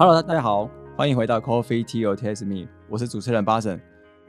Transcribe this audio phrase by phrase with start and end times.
[0.00, 3.80] Hello，大家好，欢迎回到 Coffee Tea or Taste Me，我是主持人巴神。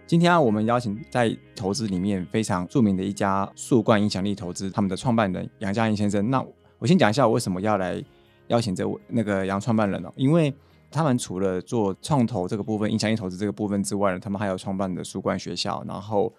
[0.08, 6.28] 今天啊，我们邀请在投资里面非常著名的一家树冠影响力投资他们的创办人杨家燕先生。
[6.32, 6.44] 那
[6.80, 8.04] 我先讲一下我为什么要来
[8.48, 10.52] 邀请这位那个杨创办人哦，因为
[10.90, 15.84] 他们除了做创投这个部分、影响力投资这个部分之外呢，他们还有创办的树冠学校。
[15.88, 16.34] 然后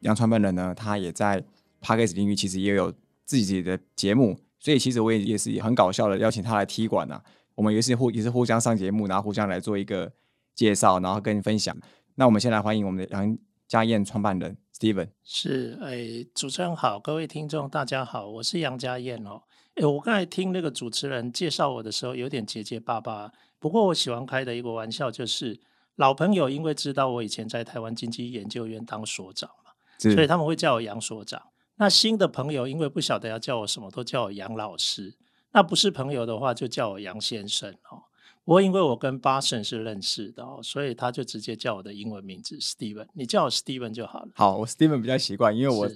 [0.00, 1.38] 杨创办人呢，他也在
[1.80, 2.92] p a c k a g e 领域其实也有
[3.24, 7.22] 自己的节目，所以其实我也也是很搞笑的邀请他来踢馆呐。
[7.54, 10.12] 我们也是互也是互相上节目，然后互相来做一个
[10.54, 11.76] 介绍，然后跟你分享。
[12.14, 15.08] 那我们先来欢迎我们的杨家燕创办人 Steven。
[15.22, 19.42] 是，哎，主持人好，各位听众大家好，我是杨家燕哦。
[19.74, 23.32] 哎，我刚才听那个主持人介绍我的时候，有点结结巴巴。
[23.58, 25.58] 不过我喜欢开的一个玩笑就是，
[25.96, 31.40] 老朋友因为知道我以前在台湾经济研究院当所长嘛，所以他们会叫我杨所长。
[31.76, 35.16] 那新的朋友因为不晓得要叫我什么，都叫我杨老师。
[35.52, 38.04] 那不是朋友的话，就叫我杨先生哦。
[38.44, 43.06] 不过因为我跟巴神是认识的哦，所以他就直接叫我的英文名字 Steven。
[43.14, 44.28] 你叫我 Steven 就好了。
[44.34, 45.88] 好，我 Steven 比较习惯，因为我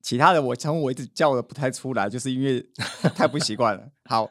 [0.00, 2.64] 其他的我称呼我一直叫的不太出来，就是因为
[3.16, 3.90] 太不习惯了。
[4.04, 4.30] 好，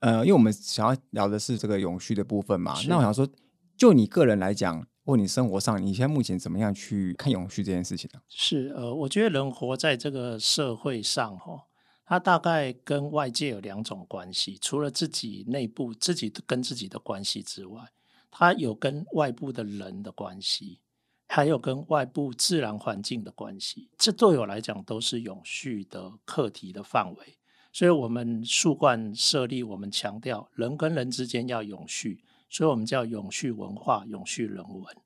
[0.00, 2.74] 呃，因为我们想要聊的是这个永续的部分嘛。
[2.88, 3.28] 那我想说，
[3.76, 8.20] 就你个人来讲，或你生活上，你现在目前怎么样去看永续这件事情呢？
[8.28, 11.64] 是呃，我觉得人活在这个社会上哈。
[12.08, 17.86] 它大概跟外界有两种关系，除了自己内部自己跟自己的关系之外，
[18.30, 20.80] 它有跟外部的人的关系，
[21.26, 23.90] 还有跟外部自然环境的关系。
[23.98, 27.36] 这对我来讲都是永续的课题的范围。
[27.70, 34.96] 所以，我们树冠设立，我们强调人跟人之间要永续，所以我们叫永续文化、永续人文。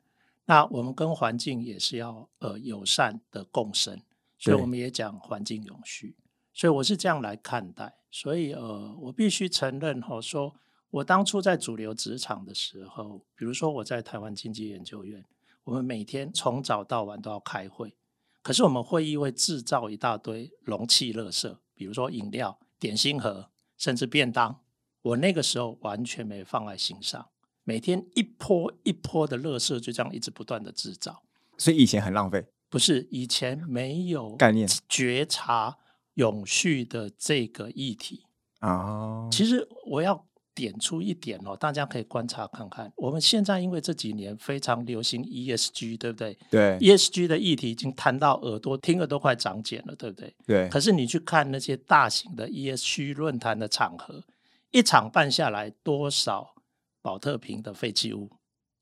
[0.45, 4.01] 那我们跟环境也是要呃友善的共生，
[4.39, 6.15] 所以我们也讲环境永续。
[6.55, 10.55] 所以我是这样来看待，所以呃，我必须承认哈，说
[10.91, 15.25] 我当初在主流职场的时候，比如说我在台湾经济研究院，
[15.65, 17.97] 我们每天从早到晚都要开会，
[18.43, 23.49] 可是我们会议会制造一大堆容器垃圾，比如说饮料、点心盒，
[23.79, 24.61] 甚至便当，
[25.01, 27.31] 我那个时候完全没放在心上，
[27.65, 31.23] 每天一波一波的垃圾就这样一直不断的制造，
[31.57, 34.69] 所以以前很浪费，不是以前没有概念。
[34.87, 35.79] 觉察。
[36.15, 38.27] 永续的这个议题
[38.61, 40.25] 啊，其实我要
[40.55, 42.93] 点出一点哦，大家可以观察看看。
[42.97, 46.39] 我们现在因为这几年非常流行 ESG，对不对？
[46.51, 50.35] 对，ESG 的议题已经谈到耳朵，听了都快长茧了，对不对？
[50.47, 50.69] 对。
[50.69, 54.23] 可是你去看那些大型的 ESG 论坛的场合，
[54.71, 56.55] 一场办下来多少
[57.01, 58.31] 保特瓶的废弃物？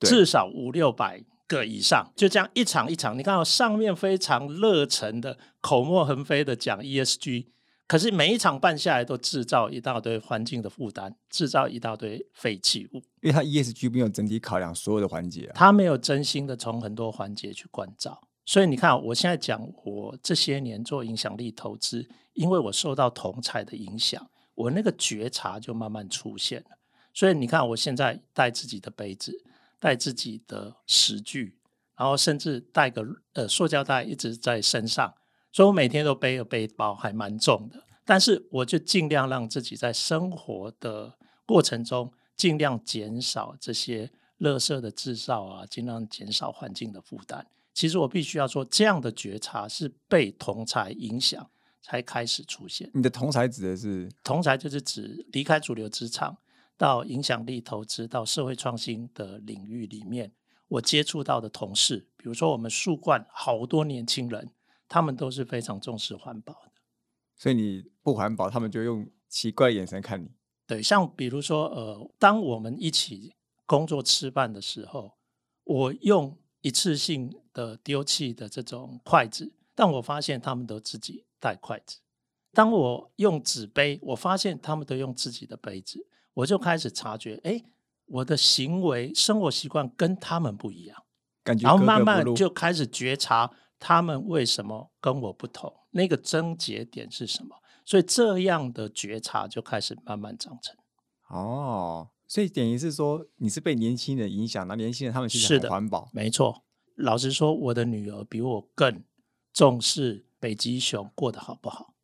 [0.01, 1.23] 至少五六百。
[1.51, 7.47] 个以上，就这样一场一场，你看到上面非常热忱的、口沫横飞的讲 ESG，
[7.89, 12.99] 可是每一场办下来都制造一大堆环境的负担，制造一大堆废弃物。
[13.21, 18.21] 因为它 ESG 没有整体考量所有的环节，它没有真心的从很多环节去关照。
[18.47, 26.79] 所以你看，我现在讲我这些年做影响力投资，因为我受到同彩的影响，我那个觉察就慢慢出现了。
[27.13, 29.45] 所以你看，我现在带自己的杯子。
[29.81, 31.59] 带自己的食具，
[31.97, 35.13] 然后甚至带个呃塑胶袋一直在身上，
[35.51, 37.83] 所以我每天都背个背包，还蛮重的。
[38.05, 44.11] 但是我就尽量让自己在生活的过程中，尽量减少这些
[44.41, 47.47] 垃圾的制造啊，尽量减少环境的负担。
[47.73, 51.49] 其实我必须要说，这样的觉察是被同才影响
[51.81, 52.91] 才开始出现。
[52.93, 56.37] 你的同才指的是同才，就是指离开主流职场。
[56.81, 60.33] 到影响力投资到社会创新的领域里面，
[60.67, 64.51] 我接触到的同事，比如说我们树冠好多年轻人，
[64.89, 66.73] 他们都是非常重视环保的。
[67.37, 70.31] 所以你不环保，他们就用奇怪眼神看你。
[70.67, 73.35] 对，像比如说，呃，当我们一起
[73.67, 75.19] 工作吃饭的时候，
[75.65, 81.99] 我用一次性的丢弃的这种筷子，但我发现他们都自己带筷子。
[82.55, 86.07] 当我用纸杯，我发现他们都用自己的杯子。
[86.35, 87.63] 我就开始察觉，哎，
[88.07, 91.03] 我的行为、生活习惯跟他们不一样，
[91.43, 97.57] 感觉，然后慢慢就开始觉察他们为什么跟我不同，那个症结点是什么？
[97.85, 100.77] 所以这样的觉察就开始慢慢长成。
[101.29, 106.65] 哦，所以等于是说，你是被年轻人影响，那年轻人他们其实很环保，没错。
[106.97, 109.03] 老实说，我的女儿比我更
[109.53, 111.95] 重视北极熊过得好不好。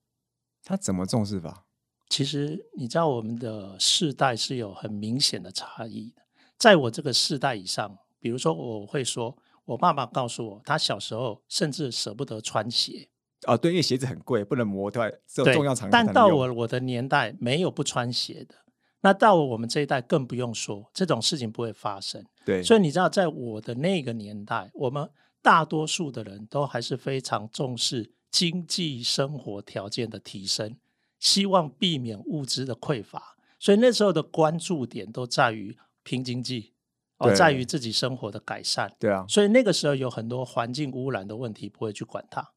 [0.65, 1.66] 她怎么重视法？
[2.09, 6.23] 其实你知道，我们的世代是有很明显的差异的。
[6.57, 13.09] 在我这个世代以上，比如说，我会说，我爸爸告诉我，他小时候甚至舍不得穿鞋。
[13.47, 18.55] 哦，对，因为鞋子很贵，不能磨，对，只有重要场合但到我我的年代，没有不穿鞋的。
[19.03, 22.25] 那到了我们这一代更不用说，这种事情不会发生。
[22.45, 25.09] 对，所以你知道，在我的那个年代，我们
[25.43, 30.77] 大多数的人都还是非常重视经济生活条件的提升，
[31.19, 33.37] 希望避免物资的匮乏。
[33.59, 36.75] 所以那时候的关注点都在于拼经济，
[37.19, 38.95] 哦，在于自己生活的改善。
[38.99, 42.53] 对啊，所以那个时候有很多环境污染的问题不会去管它，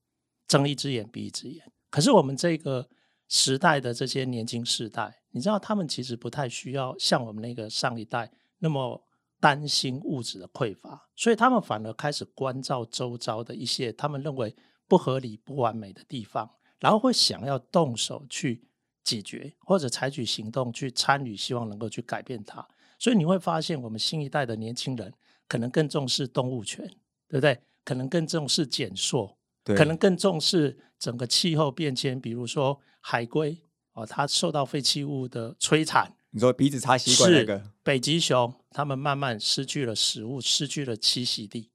[0.48, 1.72] 睁一只眼闭一只眼。
[1.90, 2.88] 可是我们这个
[3.28, 9.08] 时代的这些年轻世代，你知道他们其实不太需要像我们那个上一代那么
[9.40, 14.54] 担心物质的匮乏，所以他们反而开始关照周遭的一些他们认为
[14.88, 18.64] 不合理、不完美的地方，然后会想要动手去
[19.04, 22.66] 解决，或者采取行动去参与，希望能够去改变它。
[22.98, 25.14] 所以你会发现，我们新一代的年轻人
[25.48, 26.86] 可能更重视动物权，
[27.28, 27.60] 对不对？
[27.86, 33.58] 可能更重视减塑，对，可能更重视整个气候变迁，比如说海龟
[33.94, 41.72] 哦，它受到废弃物的摧残，你说鼻子插吸管那是个，北极熊，它们慢慢失去了食物，失去了栖息地。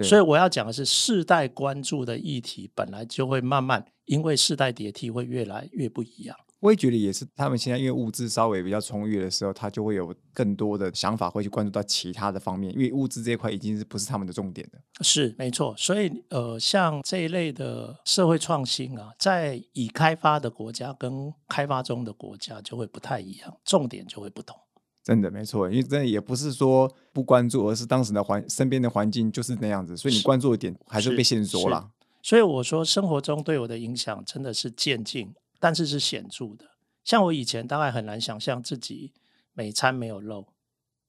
[0.00, 6.36] 对，所以我要讲的是，世代关注的议题本来就会慢慢因为世代迭替会越来越不一样。
[6.60, 14.80] 我也觉得也是，他们现在因为物资稍微比较充裕的时候，他就会有更多的想法会去关注到其他的方面，因为物资这一块已经是不是他们的重点了。
[15.00, 24.54] 是没错，所以呃，像这一类的社会创新啊，在已开发的国家跟开发中的国家就会不太一样，重点就会不同。
[25.02, 31.90] 真的没错，因为真的也不是说不关注，而是当时的环身边的环境就是那样子，所以你关注的点还是是被限缩了。
[32.22, 36.66] 所以我说，生活中对我的影响真的是渐进，但是是显著的。
[37.02, 39.14] 像我以前大概很难想象自己
[39.54, 40.46] 每餐没有肉，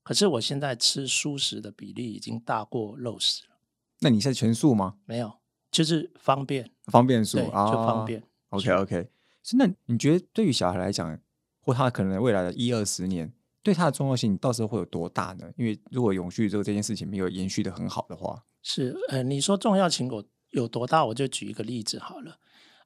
[0.04, 3.56] 可是我现在吃素食的比例已经大过肉食了。
[4.00, 4.96] 那你现在全素吗？
[5.06, 5.34] 没有，
[5.70, 8.06] 就是方便，方便素，啊，就方。
[8.06, 8.24] 便。
[8.50, 9.10] OK OK，
[9.44, 11.20] 是那你觉得对于小孩来讲，
[11.60, 13.32] 或他可能未来的一二十年，
[13.64, 15.52] 对它的重要性到时候会有多大呢？
[15.56, 21.06] 因为如果永续这个这件事情没有延续的很好的话，是，呃，你说重要性有有多大？
[21.06, 22.40] 我就举一个例子好了。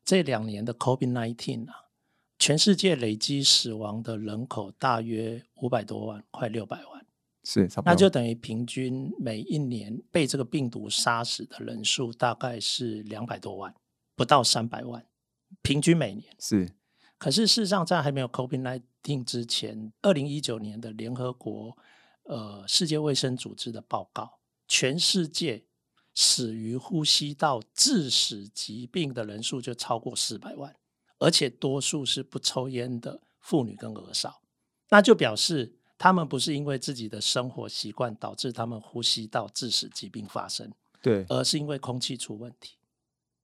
[0.03, 1.73] 这两年的 COVID nineteen 啊，
[2.37, 7.05] 全世界累积死亡的人口大约五百多万，快六百万，
[7.43, 13.73] 是差不多，那就等于平均每一年被这个病毒杀死的人数大概是两百多万，
[14.15, 15.03] 不到三百万，
[15.61, 16.35] 平均每年。
[16.39, 16.69] 是
[17.17, 21.75] 可是事实上，在还没有 COVID-19 之前，二零一九年的联合国
[22.23, 25.63] 呃世界卫生组织的报告，全世界
[26.13, 30.75] 死于呼吸道致死疾病的人数就超过四百万，
[31.19, 34.41] 而且多数是不抽烟的妇女跟儿少，
[34.89, 40.71] 那就表示他们不是因为自己的生活习惯导致他们呼吸道致死疾病发生，
[41.01, 42.75] 对，而是因为空气出问题。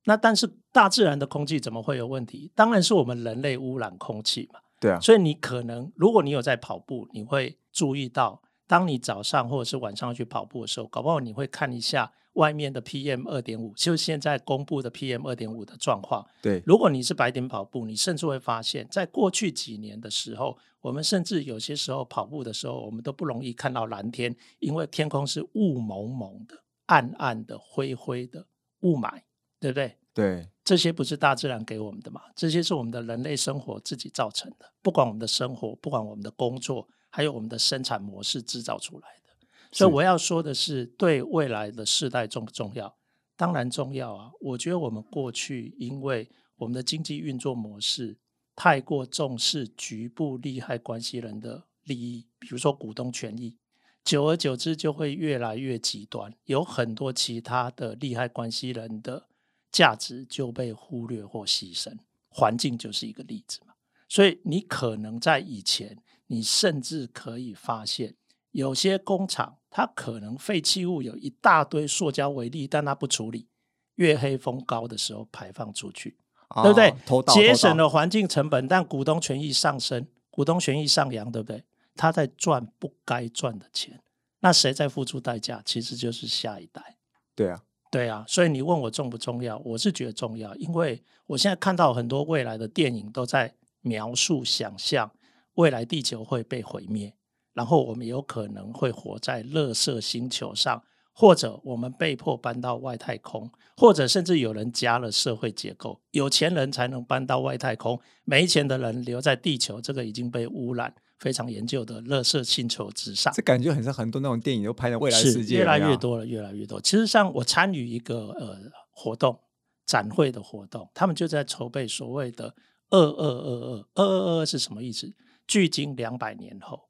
[0.04, 2.50] 那但是大自然的空气怎么会有问题？
[2.54, 4.60] 当然是我们人类污染空气嘛。
[4.80, 16.26] 对啊，所以你可能，如果你有在跑步，你会注意到，当你早上或者是晚上去跑步的时候，搞不好你会看一下外面的 PM 二点五，就是现在公布的 PM 二点五的状况。
[16.42, 28.46] 对，如果你是白天跑步，你甚至会发现，在过去几年的时候，我们甚至有些时候跑步的时候，我们都不容易看到蓝天，因为天空是雾蒙蒙的、暗暗的、灰灰的
[28.80, 29.20] 雾霾，
[29.62, 29.96] 对不对？
[30.12, 32.20] 对，这些不是大自然给我们的嘛？
[32.34, 34.70] 这些是我们的人类生活自己造成的。
[34.82, 39.46] 不管我们的生活，不管我们的工作，还有我们的生产模式制造出来的。
[39.70, 42.94] 所以我要说的是，对未来的世代重不重要？
[43.36, 44.30] 当然重要啊！
[44.40, 48.18] 我觉得我们过去因为我们的经济运作模式
[48.54, 53.56] 太过重视局部利害关系人的利益，比如说股东权益，
[54.04, 59.26] 久而久之就会越来越极端，有很多其他的利害关系人的
[59.72, 61.98] 价值就被忽略或牺牲。
[62.28, 63.74] 环境就是一个例子嘛。
[64.08, 68.14] 所以你可能在以前，你甚至可以发现，
[68.50, 73.48] 有些工厂它可能废弃物有一大堆塑胶微粒，但它不处理，
[73.94, 76.16] 月黑风高的时候排放出去，
[76.62, 81.64] 对不对节省了环境成本，但股东权益上升，股东权益上扬，对不对？
[81.94, 84.02] 他在赚不该赚的钱，
[84.40, 85.62] 那谁在付出代价？
[85.64, 86.96] 其实就是下一代。
[87.34, 87.62] 对啊，
[87.92, 95.10] 对啊，所以你问我重不重要，我是觉得重要，因为我现在看到很多未来的电影都在描述、想象
[95.56, 97.12] 未来地球会被毁灭，
[97.52, 100.82] 然后我们有可能会活在垃圾星球上，
[101.12, 110.94] 或者我们被迫搬到外太空，或者甚至有人加了社会结构，有钱人才能搬到外太空，没钱的人留在地球，这个已经被污染。
[111.22, 115.78] 非常研究的垃圾星球之上，这感觉很像很多那种电影都拍的未来世界，越来。
[115.78, 116.80] 越多了，越来越多。
[116.80, 118.58] 其实上，我参与一个呃
[118.90, 119.38] 活动
[119.86, 122.52] 展会的活动，他们就在筹备所谓的
[122.90, 123.86] “二二二二”。
[123.94, 125.12] 二二二二是什么意思？
[125.46, 126.88] 距今两百年后，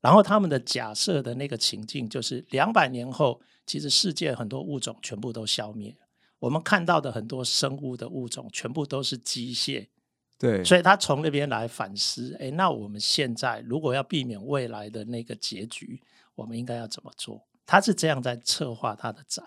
[0.00, 6.06] 然后他们的假设的那个情境就是两百年后，其实世界很多物种全部都消灭了，
[6.38, 9.88] 我们看到的很多生物的物种全部都是机械。
[10.38, 16.02] 对，所以他从那边来反思，哎，那我们现在如果要避免未来的那个结局，
[16.34, 17.46] 我们应该要怎么做？
[17.64, 19.44] 他是这样在策划他的展，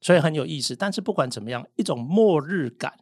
[0.00, 0.74] 所以很有意思。
[0.74, 2.92] 但是不管怎么样，一种末日感、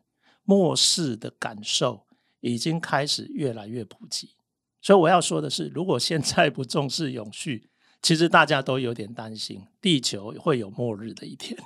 [0.43, 2.07] 末世的感受
[2.41, 4.35] 已经开始越来越普及。
[4.83, 7.71] 所以我要说的是，如果现在不重视永续，
[8.03, 11.59] 其实大家都有点担心，地球会有末日的一天。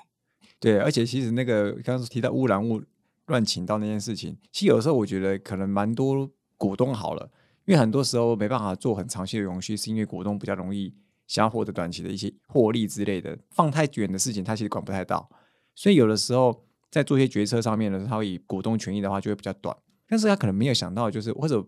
[0.61, 2.81] 对，而且其实那个刚刚提到污染物。
[3.29, 7.31] 乱请到那件事情，其实有时候我觉得可能蛮多股东好了，
[7.65, 10.93] 因为很多时候没办法做很长期的永续，是因为股东比较容易
[11.27, 15.31] 想要获得短期的一些获利之类的，放太远的事情他其实管不太到，
[15.75, 19.77] 所以有的时候在做一些决策上面呢，他以股东权益的话就会比较短，
[20.09, 21.65] 但是他可能没有想到，就是或者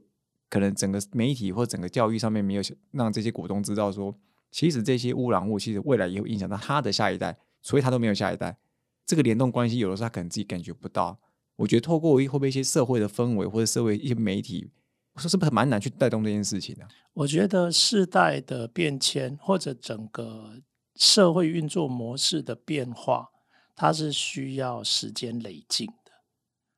[0.48, 2.62] 可能整个媒体或整个教育上面没有
[2.92, 4.16] 让这些股东知道说，
[4.50, 8.56] 其实这些污染物其实未来也会影响到他的下一代，所以他都没有下一代，
[9.04, 11.20] 这个联动关系有的时候他可能自己感觉不到。
[11.60, 14.70] 我觉得透过会不会一些社会的氛围，或者社会一些媒体，
[15.12, 16.88] 我说是不是蛮难去带动这件事情的？
[17.12, 20.62] 我觉得世代的变迁，或者整个
[20.96, 23.28] 社会运作模式的变化，
[23.76, 26.12] 它是需要时间累进的。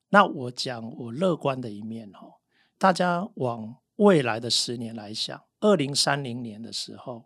[0.09, 2.41] 那我讲我乐观的一面哦，
[2.77, 7.25] 大家往未来的十年来想，二零三零年的时候，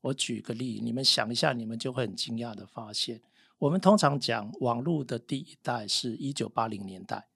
[0.00, 3.20] 我举个例，你们想一下，你们就会很惊讶的发现。
[3.64, 7.26] 我们通常讲网络的第一代是一九八零年代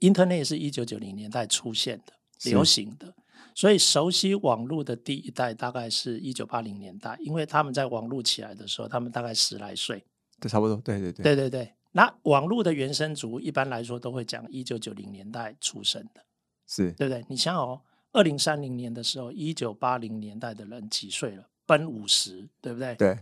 [0.00, 2.12] ，Internet 是一九九零年代出现的、
[2.50, 3.14] 流行的，
[3.54, 10.04] 所以熟悉网络的第一代大概是一九八零年代，因为他们在网络起来的时候，他们大概十来岁，
[10.38, 11.72] 对，差不多，对对对，对对对。
[11.92, 16.22] 那网络的原生族一般来说都会讲一九九零年代出生的，
[16.66, 17.24] 是对不对？
[17.30, 17.80] 你想哦，
[18.12, 21.48] 二零三零年的时候，一九八零年代的人几岁了？
[21.64, 22.94] 奔五十，对不对？
[22.96, 23.18] 对。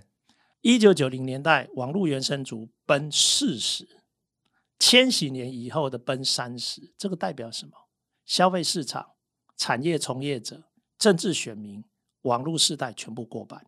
[0.66, 3.87] 一九九零年代，网络原生族奔四十，
[4.80, 7.73] 千禧年以后的奔三十，这个代表什么？
[8.25, 9.11] 消费市场、
[9.56, 10.64] 产业从业者、
[10.99, 11.85] 政治选民、
[12.23, 13.64] 网络世代全部过半。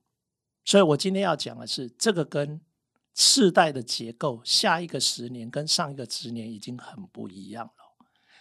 [0.64, 2.60] 所以我今天要讲的是，这个跟
[3.14, 7.72] 世代的结构，下一个十年跟上一个十年已经很不一样了。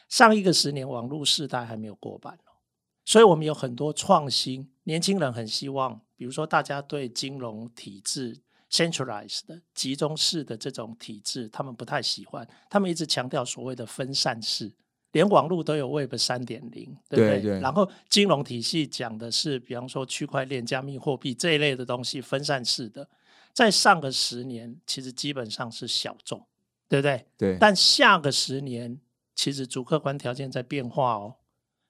[0.10, 2.58] 上一个十年，网络世代还没有过半哦，
[3.06, 6.02] 所以我们有很多创新，年轻人很希望。
[6.16, 12.48] 比如说，大家对金融体制 centralized 的集中式的这种体制，他们不太喜欢。
[12.70, 14.72] 他们一直强调所谓的分散式，
[15.12, 17.60] 连网络都有 Web 三点零，对不对？
[17.60, 23.08] 然后金融体系讲的是，比方说区块链、加密货币这一类的东西，分散式的。
[23.54, 26.46] 在上个十年，其实基本上是小众，
[26.88, 27.26] 对不对？
[27.38, 27.58] 对。
[27.60, 29.00] 但下个十年，
[29.34, 31.34] 其实主客观条件在变化哦。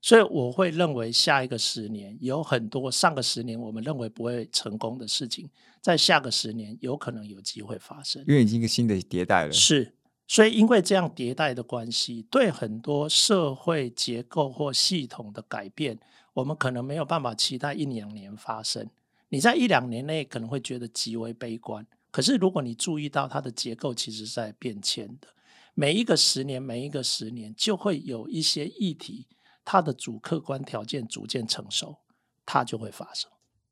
[0.08, 5.50] 所以我会认为下一个十年有很多上个十年我们认为不会成功的事情，
[5.82, 9.52] 在下个十年有可能有机会发生，因为已经一个新的迭代了。
[9.52, 9.94] 是，
[10.26, 16.00] 所以因为这样迭代的关系，对很多社会结构或系统的改变，
[16.32, 18.90] 我们可能没有办法期待一两年发生。
[19.28, 25.28] 你在一两年内可能会觉得极为悲观，可是如果你注意到它的结构其实是在变迁的，
[25.74, 29.26] 每一个十年，每一个十年就会有一些议题。
[29.70, 31.98] 它的主客观条件逐渐成熟，
[32.46, 33.30] 它就会发生。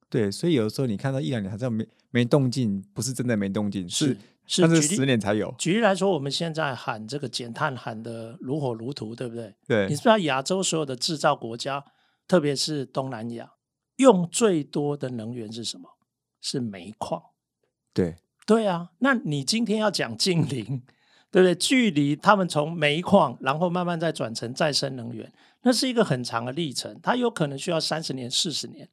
[0.10, 5.56] 对，所以有的时候你看到一两年好像没没动静，不是真的没动静，是是是十年才有。
[5.58, 9.56] 举例来说，我们现在喊这个减碳喊的如火如荼，对不对？
[9.66, 9.88] 对。
[9.88, 11.86] 你知道亚洲所有的制造国家，
[12.28, 13.54] 特别是东南亚，
[13.96, 15.90] 用最多的能源是什么？
[16.42, 17.24] 是煤矿。
[17.94, 20.84] 对对啊，那你今天要讲近邻。
[21.32, 21.54] 对不对？
[21.56, 25.30] 距离他们从煤矿，然后慢慢再转成再生能源，
[25.66, 27.00] 那是一个很长的历程。
[27.02, 28.88] 它有可能需要三十年、四十年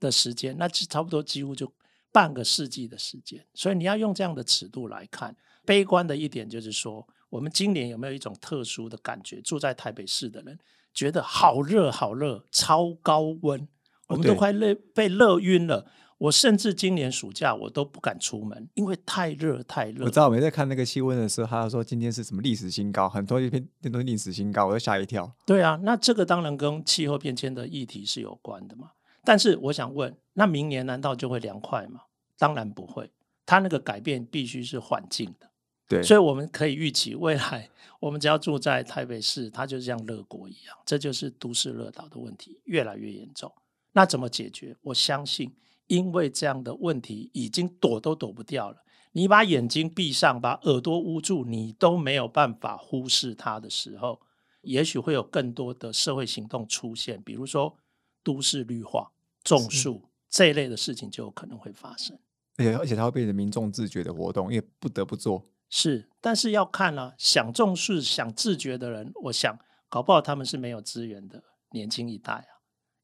[0.00, 1.72] 的时间，那差不多几乎就
[2.10, 3.46] 半个世纪的时间。
[3.54, 5.34] 所以你要用这样的尺度来看。
[5.64, 9.40] 悲观的一点就是说，我们今年有没有一种特殊的感觉？
[9.40, 10.58] 住在台北市的人
[10.92, 13.68] 觉得好热、好热，超高温，
[14.08, 15.86] 我们都快热被热晕了。
[16.18, 20.04] 我甚至今年暑假我都不敢出门，因为太热太热。
[20.04, 25.30] 我知道，我们在看那个气温的时候，他说今天是什么历史新高，很多一篇都是历史新高，我就吓一跳。
[25.44, 28.92] 对啊，那这个当然跟气候变迁的议题是有关的嘛。
[29.24, 32.00] 但是我想问，那明年难道就会凉快吗？
[32.38, 33.10] 当然不会，
[33.44, 35.50] 它那个改变必须是环境的。
[35.86, 37.68] 对，所以我们可以预期未来，
[38.00, 43.52] 我们只要住在台北市，它就像热国一样，这就是都市热岛的问题越来越严重。
[43.92, 44.74] 那怎么解决？
[44.80, 45.52] 我相信。
[45.86, 54.20] 因为这样的问题已经躲都躲不掉了，你把眼睛闭上，把耳朵捂住，你都没有办法忽视它的时候，
[54.62, 57.22] 也许会有更多的社会行动出现。
[57.22, 57.76] 比如说，
[58.22, 59.12] 都市绿化、
[59.44, 62.18] 种树这一类的事情就有可能会发生。
[62.58, 65.46] 而且而且它会变成民众自觉的活动，因为不得不做。
[65.68, 72.55] 是，但是要看啊、想重视、想自觉的人，我想搞不好他们是没有资源的年轻一代啊。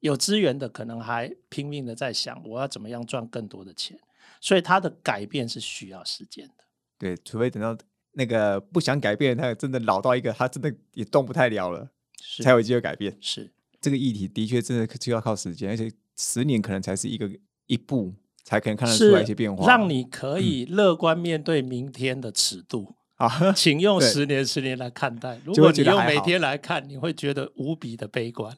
[0.03, 3.99] 有资源的可能还拼命的在想我要怎么样赚更多的钱，
[4.41, 6.65] 所以他的改变是需要时间的。
[6.99, 7.79] 对，除非等到
[8.13, 11.89] 那个不想改变，他真的老到一个他真的也动不太了了，
[12.43, 13.17] 才有机会改变。
[13.21, 17.31] 是这个议题的确真的就要靠时间，而且十年可能才是一个
[17.67, 19.67] 一步，才可能看得出是来一些变化。
[19.67, 22.97] 让你可以乐观面对明天的尺度。
[23.23, 25.41] 啊， 请用十年、十年来看待。
[25.45, 28.57] 如果你用每天来看，你会觉得无比的悲观。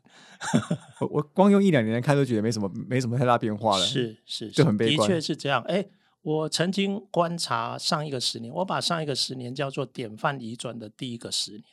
[1.01, 3.85] 我我光用一两年来看都觉得没什么没什么太大变化了。
[3.85, 5.63] 是是，就是很悲的观确是这样。
[5.65, 5.85] 哎，
[6.23, 11.65] 我曾经观察上一个十年，我把上一个十年叫做典范移转的第一个十年，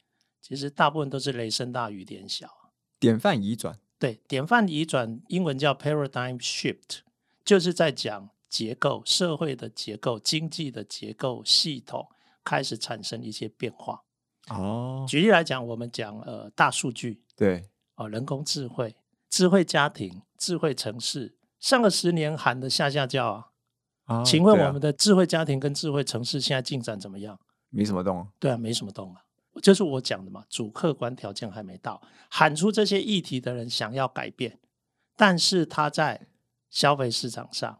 [0.41, 2.47] 其实大部分都是雷声大雨点小。
[2.99, 6.99] 典范移转，对，典范移转英文叫 paradigm shift，
[7.45, 12.07] 就是在讲结构、社会的结构、经济的结构系统
[12.43, 14.03] 开始产生一些变化。
[14.49, 18.95] 哦，举例来讲，我们讲呃大数据，对，哦，人工智慧、
[19.29, 23.27] 智慧家庭、智慧城市，上个十年喊的下下叫
[24.05, 24.23] 啊。
[24.25, 27.39] 请问我们的智慧家庭跟智慧城市现在进展怎么样？
[27.69, 29.21] 没什么动，啊对啊，没什么动啊，
[29.61, 34.59] 就是我讲的嘛，主客观条件还没到，喊出这些议题的人想要改变，
[35.15, 36.27] 但是他在
[36.69, 37.79] 消费市场上，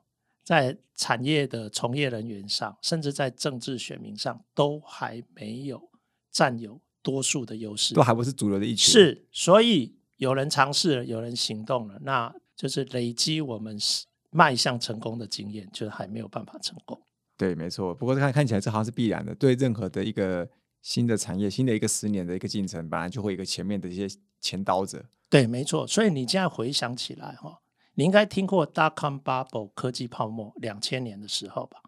[0.52, 5.90] 在产业的从业人员上，甚至在政治选民上，都还没有
[6.30, 8.02] 占有多数的优势都。
[8.02, 17.02] 还不是主流的一群。，是，所以有人尝试了，有人行动了，那就是累积我们是迈向成功的经验，就是还没有办法成功。
[17.38, 17.96] 对，没错。
[17.96, 20.46] 不过看看起来这好像是必然的，对任何的一个
[20.82, 24.06] 新的产业、新的一个十年的一个进程，本来就会有一个前面的一些
[24.42, 25.06] 前导者。
[25.30, 25.88] 对，没错。
[25.88, 27.61] 所以你现在回想起来哈、
[27.96, 31.82] 你应该听过 dot com bubble 科技泡沫两千年的时候吧？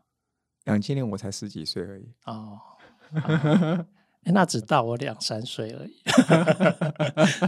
[0.65, 2.59] 两千年我才十几岁而已，哦，
[4.25, 6.01] 那只大我两三岁而已。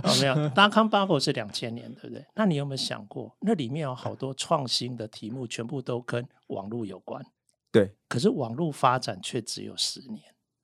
[0.03, 2.25] 哦，没有，dot com bubble 是两千年，对不对？
[2.35, 7.25] 那你有没有想过，那里面有好多创新的题目，全部都跟网络有关。
[7.71, 10.21] 对，可是网络发展却只有十年。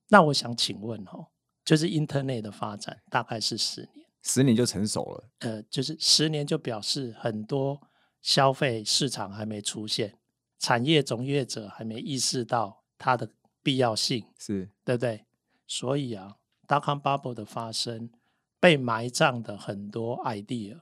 [0.09, 1.27] 那我想请问哦，
[1.63, 4.05] 就是 Internet 的发展大概是十年。
[4.23, 5.29] 十年就成熟了。
[5.39, 7.81] 呃，就是十年就表示很多
[8.21, 10.17] 消费市场还没出现，
[10.59, 13.29] 产业从业者还没意识到它的
[13.63, 15.25] 必要性，是，对不对？
[15.67, 16.35] 所以啊
[16.67, 18.11] ，dot com bubble 的发生，
[18.59, 20.81] 被埋葬的很多 idea，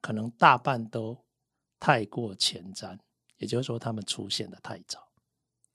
[0.00, 1.24] 可能大半都
[1.78, 2.98] 太过前瞻，
[3.38, 5.08] 也就是说，他们出现的太早。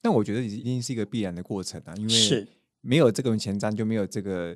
[0.02, 2.48] 但我觉得一定是一个必然的过程啊，因为是
[2.82, 4.56] 没有这个前瞻，就没有这个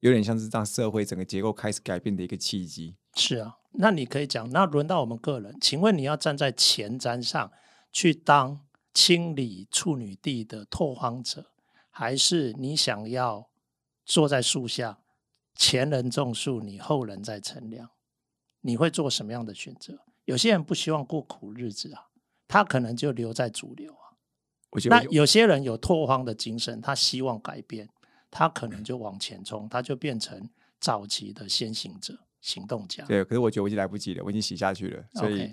[0.00, 2.96] 有点像是让社会整个结构开始改变的一个契机。
[3.14, 7.50] 是啊，那你可以讲，那轮到我们个人，请问你要站在前瞻上
[7.90, 8.60] 去当
[8.92, 11.50] 清理处女地的拓荒者，
[11.90, 13.48] 还是你想要
[14.04, 14.98] 坐在树下，
[15.54, 17.90] 前人种树，你后人在乘凉？
[18.60, 20.04] 你会做什么样的选择？
[20.24, 22.08] 有些人不希望过苦日子啊，
[22.48, 24.18] 他可能就留在主流啊。
[24.70, 27.88] 我觉得那有些人有拓荒的精神，他希望改变，
[28.30, 30.48] 他可能就往前冲，他就变成
[30.80, 33.04] 早期的先行者、行动家。
[33.04, 35.52] 对，可是我觉得我已经来不及了，我已经洗下去了，所以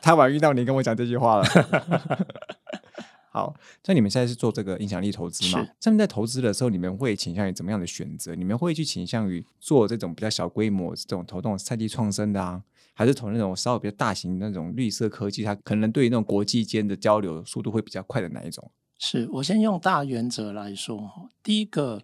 [0.00, 1.44] 太 晚遇到你跟我讲这句话了。
[3.32, 8.34] 好，像你们现在是做这个影响力投资嘛他们在投资的时候，你们会倾向于怎么样的选择？
[8.34, 12.60] 你们会去倾向于做这种比较小规模、这种投那种赛季创生的啊，
[12.92, 15.44] 还是投那种稍微比较大型的那种绿色科技？
[15.44, 18.68] 它可能对于那种国际间的交流速度会比较快的哪一种？
[19.02, 22.02] 是我先用大原则来说哈，第一个，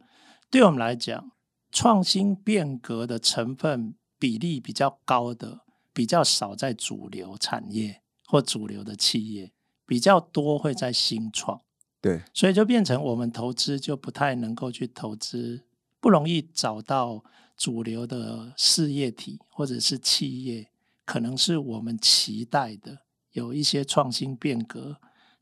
[0.51, 1.31] 对我们来讲，
[1.71, 5.61] 创新变革的成分比例比较高的，
[5.93, 9.53] 比较少在主流产业或主流的企业，
[9.85, 11.61] 比较多会在新创，
[12.01, 15.67] 对，所以就变成我们投资就不太能够去投资，
[16.01, 17.23] 不容易找到
[17.59, 20.71] 主流的事业体或者是企业，
[21.05, 23.01] 可能是我们期待的
[23.33, 24.99] 有一些创新变革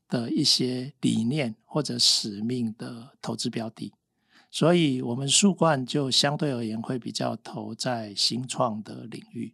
[0.07, 3.93] 的一些理念或者使命的投资标的，
[4.51, 9.53] 所以我们树冠就相对而言会比较投在新创的领域，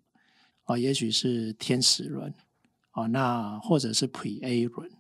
[0.64, 2.34] 啊、也许是天使轮，
[2.92, 4.92] 啊、那或者是 Pre A 轮。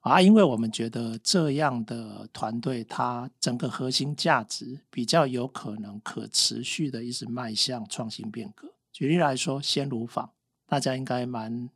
[0.00, 8.72] 啊，因为我们觉得这样的团队，它整个核心价值比较有可能可持续的一直迈向创新变革。
[8.92, 10.30] 举例来说，鲜乳坊，
[10.66, 11.68] 大家应该蛮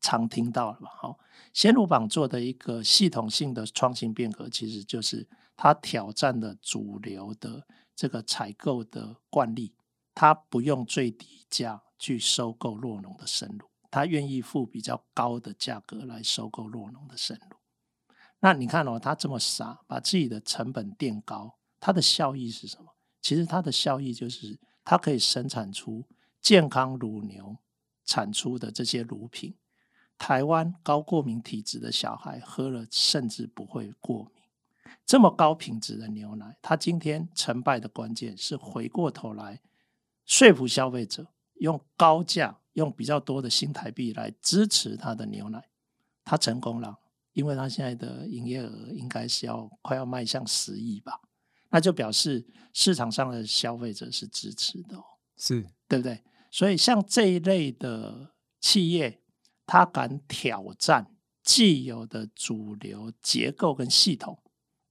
[0.00, 0.90] 常听到了吧？
[0.96, 1.18] 好，
[1.52, 9.74] 鲜乳坊做的一个系统性的创新变革，其实就是它挑战了主流的这个采购的惯例，
[10.14, 17.56] 它不用最低价去收购弱农的生乳，他愿意付比较高的价格来收购弱农的生乳。
[18.40, 22.94] 那你看哦，他这么傻，把自己的成本垫高，它的效益是什么？
[23.20, 26.08] 其实它的效益就是，它可以生产出
[26.40, 27.58] 健康乳牛
[28.06, 29.54] 产出的这些乳品。
[30.20, 34.44] 台湾高过敏体质的小孩喝了甚至不会过敏。
[35.06, 39.62] 这么高品质的牛奶，它今天成败的关键是回过头来
[40.26, 45.70] 说服消费者用高价、用比较多的新台币来支持它的牛奶。
[46.22, 46.98] 它成功了，
[47.32, 51.18] 因为它现在的营业额应该是要快要迈向十亿吧。
[51.70, 55.02] 那就表示市场上的消费者是支持的，
[55.38, 56.22] 是对不对？
[56.50, 59.22] 所以像这一类的企业，
[59.72, 61.06] 他敢挑战
[61.44, 64.36] 既有的主流结构跟系统，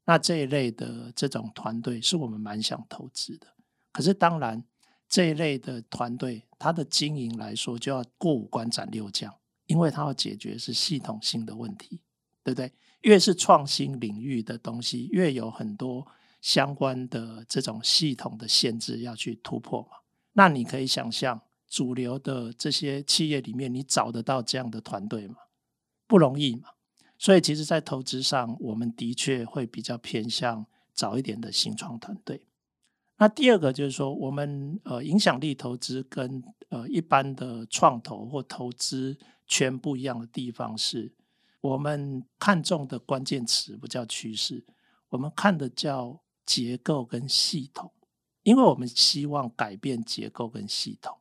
[0.06, 3.48] 那这一类的这种团队是我们蛮想投资的。
[3.92, 4.64] 可是当然，
[5.10, 12.00] 这一类的团队，它的经营来说就要过五关斩六将，因为它要解决是系统性的问题，
[12.42, 12.72] 对不对？
[13.02, 16.08] 越是创新领域的东西，越有很多。
[16.42, 19.98] 相关的这种系统的限制要去突破嘛？
[20.32, 25.36] 那你可以想象，主流的这些企业里面，你找得到这样的团队吗？
[26.08, 26.70] 不容易嘛。
[27.18, 32.44] 所以，其实，在投资上，我们的确会比较偏向早一点的新创团队。
[33.18, 41.14] 那第二个就是说，我们呃影响力投资跟呃一般的创投或投资圈不一样的地方是，
[41.62, 44.66] 我们看重的关键词不叫趋势，
[45.10, 46.22] 我们看的叫。
[46.46, 47.94] 结构跟系统，
[48.42, 51.16] 因为我们希望改变结构跟系统，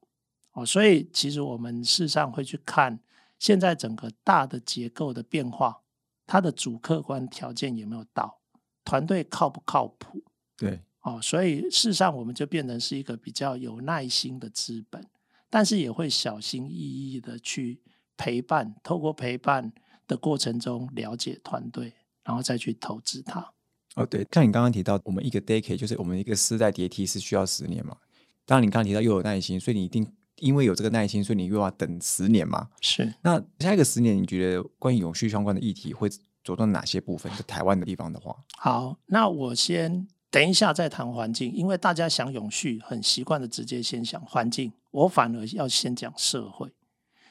[0.59, 2.99] 哦，所以其实我们事实上会去看
[3.39, 5.81] 现在整个大的结构的变化，
[6.27, 8.41] 它的主客观条件有没有到，
[8.85, 10.21] 团队靠不靠谱？
[10.57, 15.07] 对，哦，所以事实上我们就变成是一个比较有耐心的资本，
[15.49, 17.81] 但是也会小心翼翼的去
[18.17, 19.73] 陪伴，透过陪伴
[20.09, 21.93] 的过程中了解团队，
[22.25, 23.53] 然后再去投资它。
[23.95, 27.97] 哦，对，像你刚刚提到，我们一个 decade 就是我们一个世代叠梯是需要十年嘛？
[28.45, 32.69] 当然，你刚刚提到又有耐心，所以你一定因为有这个耐心，所以你又要等十年嘛？
[32.81, 33.15] 是。
[33.23, 36.09] 那下一个十年，你觉得关于永续相关的议题会
[36.43, 37.31] 着重哪些部分？
[37.37, 46.73] 在台湾的地方的话，好，那我先等一下再谈环境，因为大家想永续很习惯的直接先想环境，我反而要先讲社会。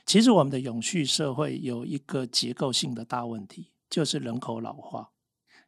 [0.05, 5.09] 其实我们的永续社会有一个结构性的大问题，就是人口老化。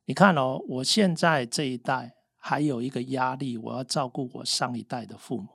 [0.05, 5.47] 你看哦，我现在这一代还有一个压力，我要照顾我上一代的父母，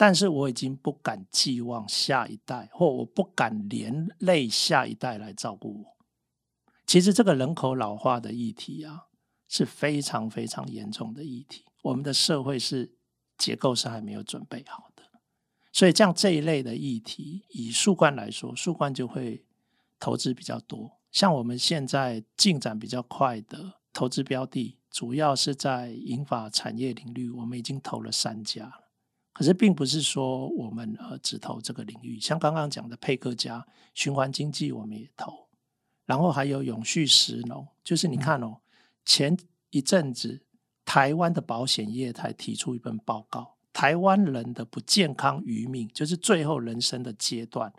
[0.00, 5.98] 但是我已经不敢寄望下一代，或我不敢连累下一代来照顾我。
[6.86, 9.08] 其实这个人口老化的议题啊，
[9.46, 11.66] 是非常非常严重的议题。
[11.82, 12.96] 我们的社会是
[13.36, 15.02] 结构是还没有准备好的，
[15.70, 19.44] 所以像这一类的议题，以树冠来说，树冠就会
[19.98, 20.98] 投资比较多。
[21.12, 23.74] 像我们现在进展比较快的。
[23.92, 28.89] 投资标的主要是在银发产业领域，我们已经投了三家了。
[29.40, 35.48] 可是并不是说我们呃只投这个领域，像刚刚讲的佩克家循环经济我们也投，
[36.04, 38.60] 然后还有永续石农，就是你看哦，
[39.06, 39.34] 前
[39.70, 40.42] 一阵子
[40.84, 47.72] 台湾的保险业才提出一份报告，台湾人的不健康余命，就是最后人生的阶段，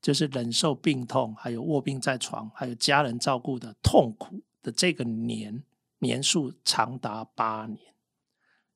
[0.00, 4.40] 就是忍受病痛，还有卧病在床，还有家人照顾的痛苦。
[4.62, 5.62] 的这个年
[5.98, 7.94] 年数长达八年，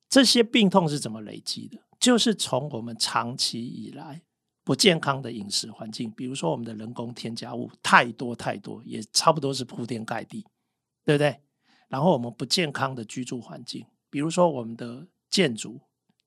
[0.08, 1.78] 这些病痛是怎么累积的？
[2.04, 4.20] 就是从我们长期以来
[4.62, 10.44] 不健康的饮食环境，比如说我们的人工添加物太多太多，也差不多是铺天盖地，
[11.02, 11.40] 对不对？
[11.88, 15.80] 然后我们不健康的居住环境，比如说我们的建筑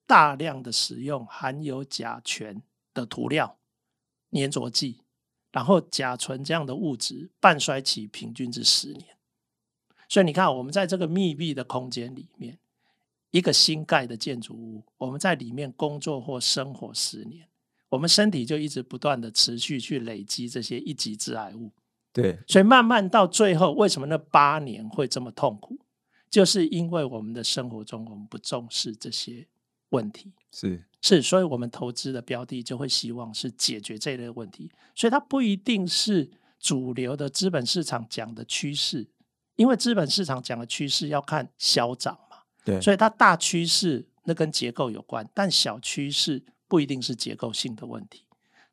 [0.08, 2.64] 大量的使用含有甲醛
[2.96, 3.60] 的涂料、
[4.32, 5.04] 粘着剂，
[5.52, 9.16] 然后甲醇这样的物质半衰期平均至十年。
[10.10, 12.58] 所以你看，我们在这个密闭的空间里面，
[13.32, 17.48] 一个新盖的建筑物，我们在里面工作或生活十年，
[17.90, 21.72] 我们身体就一直不断的持续去累积这些一级致癌物。
[22.14, 25.78] 对，所以慢慢到最后，为什么那八年会这么痛苦？
[26.30, 29.48] 就是因为我们的生活中我们不重视这些
[29.90, 30.34] 问题。
[30.52, 34.70] 是是，所以我们投资的标的就会希望是解决这类问题。
[34.96, 39.08] 所以它不一定是主流的资本市场讲的趋势。
[39.56, 42.27] 因为资本市场讲的趋势要看消涨嘛，
[42.68, 48.26] 对，所以它大趋势那跟结构有关，但小趋势不一定是结构性的问题，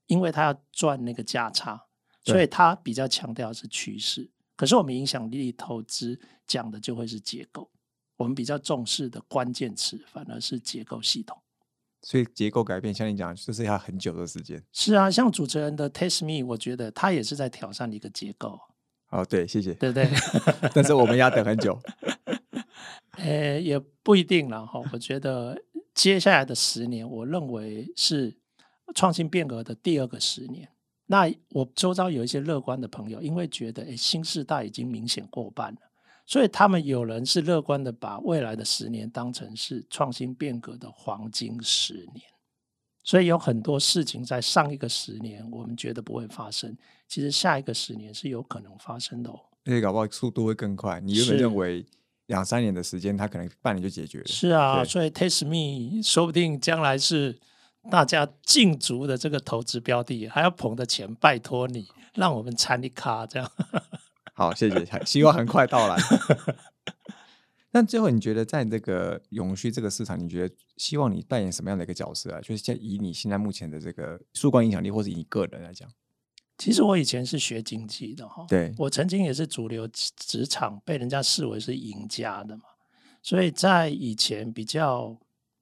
[0.07, 1.80] 因为它要赚那个价差，
[2.24, 4.28] 所以它比较强调是趋势。
[4.57, 7.70] 可是我们影响力投资讲的就会是结构，
[8.16, 11.38] 我们比较重视的关键词反而是结构系统。
[12.02, 14.61] 所以结构改变，像你讲，就是要很久的时间。
[14.72, 18.59] 是啊，像主持人的 Test Me，我觉得他也是在挑战一个结构。
[19.11, 19.72] 哦，对，谢谢。
[19.74, 20.11] 对不对？
[20.74, 21.80] 但是我们要等很久。
[23.16, 24.81] 呃，也不一定了哈。
[24.92, 25.61] 我觉得
[25.94, 28.37] 接下来的十年，我认为是
[28.94, 30.68] 创新变革的第二个十年。
[31.07, 35.81] 那我周遭有一些乐观的朋友，因为觉得诶新时代已经明显过半了，
[36.27, 42.24] 所以他们有人是乐观的，把未来的十年当成是创新变革的黄金十年。
[43.03, 46.74] 所以有很多事情在上一个十年我们觉得不会发生，
[47.07, 49.38] 其实下一个十年是有可能发生的哦。
[49.66, 51.00] 而且搞不好速度会更快。
[51.00, 51.85] 你原本认为
[52.26, 54.26] 两三年的时间，他可能半年就解决了。
[54.26, 57.38] 是啊，所以 Taste Me 说不定将来是。
[57.90, 63.52] 大家竞逐的这个投资标的，还要捧的钱，拜托你，让我们参一卡这样。
[64.32, 65.94] 好，谢谢，希望很快到来。
[67.72, 72.40] 那最后，你觉得在这个永续这个市场，你觉得希望你扮演什么样的一个角色啊？
[72.40, 75.87] 就是在以你现在目前的这个曙光影响力，或者以你个人来讲，
[76.59, 82.64] 其实我以前是学经济的哈，对我曾经也是主流职场被人家视为是赢家的嘛，
[83.23, 85.19] 所以在以前比较。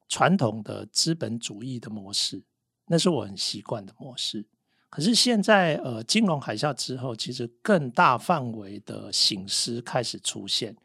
[0.09, 2.45] 传统的资本主义的模式，
[2.87, 4.47] 那是我很习惯的模式。
[4.91, 10.77] 可是现在，呃，金融海啸之后，其实更大范围的醒思开始出现。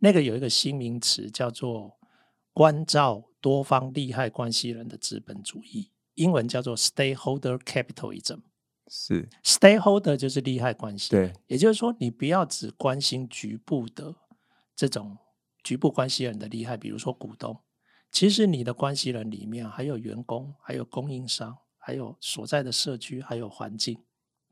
[0.00, 1.96] 那个有一个新名词叫做
[2.52, 8.40] “关照多方利害关系人的资本主义”，英文叫做 “stakeholder capitalism”。
[8.96, 14.14] 是 “stakeholder” 就是利害关系，对，也就是说，你不要只关心局部的
[14.76, 15.18] 这种
[15.64, 17.58] 局部关系人的利害，比如说股东。
[18.12, 23.98] 其实你的关系人里面还有员工，还有供应商，还有所在的社区，还有环境，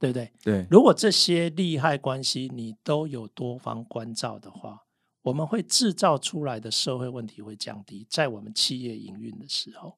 [0.00, 0.32] 对不对？
[0.42, 0.66] 对。
[0.68, 4.80] 如果这些利害关系你都有多方关照的话，
[5.22, 8.04] 我们会制造出来的社会问题会降低。
[8.10, 9.96] 在我们企业营运的时候，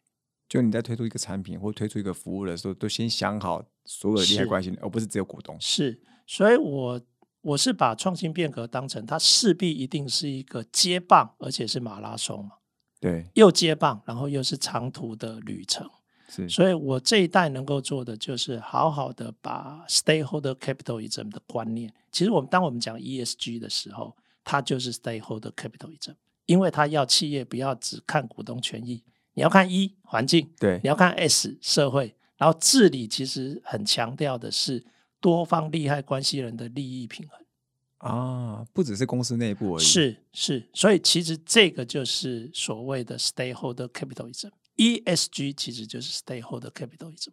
[0.54, 5.56] 就你在推出一个产品或推出一个服务的时候，都先想好所有的利害关系，而不是只有股东。
[5.58, 7.00] 是，所以我
[7.40, 12.52] 我是把创新变革当成它势必一定是一个接棒，而且是马拉松嘛。
[13.00, 15.90] 对，又接棒，然后又是长途的旅程，
[16.28, 26.14] 是，所以我这一代能够做的就是好好的把 stakeholder capitalism 的观念，其实我们当我们讲 ESG 的时候，它就是 stakeholder capitalism，
[26.46, 29.02] 因为它要企业不要只看股东权益，
[29.34, 34.84] 你要看一环境，对，你要看 S 社会，然后治理其实很强调的是
[35.20, 37.38] 多方利害关系人的利益平衡。
[37.98, 39.82] 啊，不只是公司内部而已。
[39.82, 47.30] 是是，所以其实这个就是所谓的 stakeholder capitalism，ESG 其实就是 stakeholder capitalism。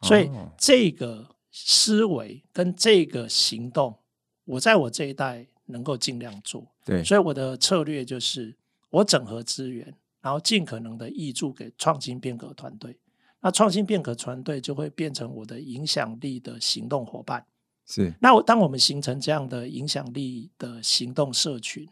[0.00, 3.98] 所以这个思维跟这个行动，
[4.44, 6.66] 我在我这一代能够尽量做。
[6.86, 8.56] 对，所以我的策略就是
[8.88, 12.98] 我整合资源，然后尽可能的挹注给创新变革团队。
[13.40, 17.44] 那创新变革团队就会变成我的影响力的行动伙伴。
[17.84, 21.88] 是，那当我们形成这样的影响力的行动社群，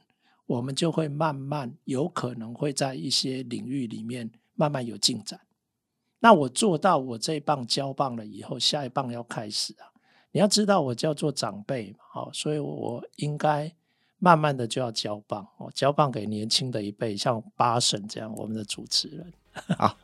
[0.47, 5.41] 我们就会慢慢有可能会在一些领域里面慢慢有进展。
[6.21, 9.91] 那我做到我这一棒交棒了以后，下一棒要开始啊！
[10.31, 13.75] 你要知道我叫做长辈嘛，好，所以我应该
[14.21, 19.27] 慢慢的就要交棒，哦，交棒给年轻的一辈，像八婶这样我们的主持人。
[19.77, 19.97] 好，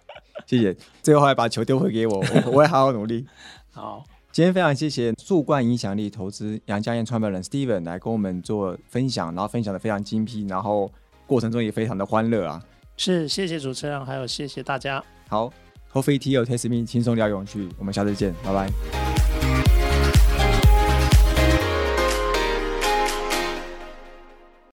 [0.44, 0.76] 谢谢。
[1.00, 3.24] 最后还把球丢回给我，我我会好好努力。
[3.70, 4.04] 好。
[4.32, 10.92] 今天非常谢谢树冠影响力投资杨家燕创办人 Steven 来跟我们做分享，然后分享的非常精辟，然后
[11.26, 12.62] 过程中也非常的欢乐啊！
[12.98, 15.02] 是，谢谢主持人，还有谢谢大家。
[15.26, 15.50] 好
[15.90, 19.35] ，Coffee Tea or Taste Me，轻松聊永续，我们下次见，拜拜。